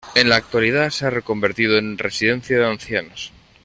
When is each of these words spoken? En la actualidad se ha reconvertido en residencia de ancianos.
En 0.15 0.29
la 0.29 0.35
actualidad 0.37 0.89
se 0.89 1.05
ha 1.05 1.11
reconvertido 1.11 1.77
en 1.77 1.95
residencia 1.99 2.57
de 2.57 2.65
ancianos. 2.65 3.31